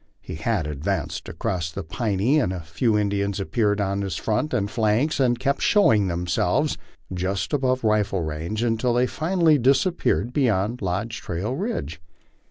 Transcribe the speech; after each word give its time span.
As 0.27 0.39
lie 0.47 0.51
ad 0.51 0.79
vanced 0.79 1.29
across 1.29 1.71
the 1.71 1.83
Piney 1.83 2.39
a 2.39 2.61
few 2.61 2.97
Indians 2.97 3.39
appeared 3.39 3.79
on 3.79 4.01
his 4.01 4.15
fron 4.15 4.49
and 4.51 4.67
flanks, 4.67 5.19
and 5.19 5.37
kept 5.37 5.61
showing 5.61 6.07
themselves 6.07 6.75
just 7.13 7.51
beyond 7.51 7.83
rifle 7.83 8.23
range 8.23 8.63
until 8.63 8.95
they 8.95 9.05
finally 9.05 9.59
disappeared 9.59 10.33
Iwyond 10.33 10.81
Lodge 10.81 11.21
Trail 11.21 11.55
ridge. 11.55 12.01